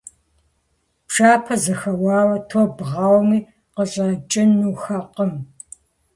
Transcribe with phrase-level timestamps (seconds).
[1.07, 3.39] Пшапэр зэхэуауэ, топ бгъауэми,
[3.73, 5.31] къыщӀэкӀынухэкъым.